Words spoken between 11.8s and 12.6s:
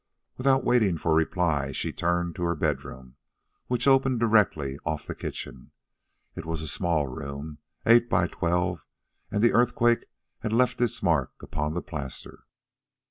plaster.